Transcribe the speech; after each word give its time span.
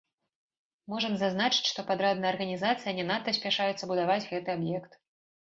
Можам 0.93 1.13
зазначыць, 1.19 1.67
што 1.73 1.85
падрадная 1.89 2.31
арганізацыя 2.33 2.91
не 3.01 3.05
надта 3.11 3.35
спяшаецца 3.41 3.83
будаваць 3.95 4.19
гэты 4.35 4.49
аб'ект. 4.57 4.91